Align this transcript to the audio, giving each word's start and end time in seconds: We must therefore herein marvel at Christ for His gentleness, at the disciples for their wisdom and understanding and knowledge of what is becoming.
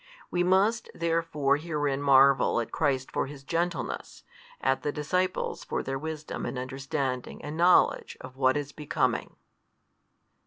We 0.31 0.41
must 0.43 0.89
therefore 0.95 1.57
herein 1.57 2.01
marvel 2.01 2.59
at 2.59 2.71
Christ 2.71 3.11
for 3.11 3.27
His 3.27 3.43
gentleness, 3.43 4.23
at 4.59 4.81
the 4.81 4.91
disciples 4.91 5.63
for 5.63 5.83
their 5.83 5.99
wisdom 5.99 6.43
and 6.43 6.57
understanding 6.57 7.39
and 7.45 7.55
knowledge 7.55 8.17
of 8.19 8.35
what 8.35 8.57
is 8.57 8.71
becoming. 8.71 9.35